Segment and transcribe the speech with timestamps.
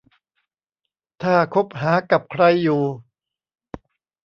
[1.21, 2.83] ถ้าคบหากับใครอยู่